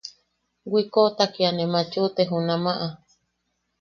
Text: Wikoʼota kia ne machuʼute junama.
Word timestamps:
Wikoʼota 0.71 1.25
kia 1.33 1.49
ne 1.53 1.63
machuʼute 1.73 2.21
junama. 2.29 2.73